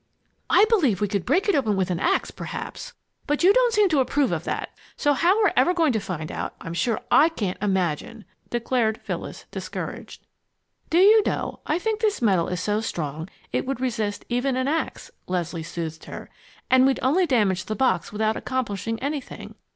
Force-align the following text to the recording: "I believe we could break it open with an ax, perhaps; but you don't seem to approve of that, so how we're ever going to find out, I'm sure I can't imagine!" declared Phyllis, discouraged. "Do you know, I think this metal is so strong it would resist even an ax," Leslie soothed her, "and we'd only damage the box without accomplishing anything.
"I 0.49 0.65
believe 0.65 0.99
we 0.99 1.07
could 1.07 1.27
break 1.27 1.47
it 1.47 1.53
open 1.53 1.75
with 1.75 1.91
an 1.91 1.99
ax, 1.99 2.31
perhaps; 2.31 2.93
but 3.27 3.43
you 3.43 3.53
don't 3.53 3.71
seem 3.75 3.87
to 3.89 3.99
approve 3.99 4.31
of 4.31 4.45
that, 4.45 4.75
so 4.97 5.13
how 5.13 5.39
we're 5.43 5.53
ever 5.55 5.75
going 5.75 5.93
to 5.93 5.99
find 5.99 6.31
out, 6.31 6.55
I'm 6.59 6.73
sure 6.73 7.01
I 7.11 7.29
can't 7.29 7.61
imagine!" 7.61 8.25
declared 8.49 8.97
Phyllis, 9.03 9.45
discouraged. 9.51 10.25
"Do 10.89 10.97
you 10.97 11.21
know, 11.27 11.59
I 11.67 11.77
think 11.77 11.99
this 12.01 12.19
metal 12.19 12.47
is 12.47 12.59
so 12.59 12.81
strong 12.81 13.29
it 13.53 13.67
would 13.67 13.79
resist 13.79 14.25
even 14.27 14.55
an 14.57 14.67
ax," 14.67 15.11
Leslie 15.27 15.61
soothed 15.61 16.05
her, 16.05 16.31
"and 16.67 16.87
we'd 16.87 16.97
only 17.03 17.27
damage 17.27 17.65
the 17.65 17.75
box 17.75 18.11
without 18.11 18.35
accomplishing 18.35 18.97
anything. 19.03 19.53